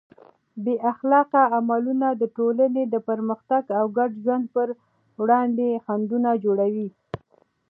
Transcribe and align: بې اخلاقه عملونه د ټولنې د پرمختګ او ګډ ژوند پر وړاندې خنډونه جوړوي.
بې 0.63 0.75
اخلاقه 0.91 1.41
عملونه 1.57 2.07
د 2.21 2.23
ټولنې 2.37 2.83
د 2.93 2.95
پرمختګ 3.09 3.63
او 3.79 3.85
ګډ 3.97 4.11
ژوند 4.23 4.45
پر 4.55 4.67
وړاندې 5.21 5.81
خنډونه 5.85 6.29
جوړوي. 6.43 6.89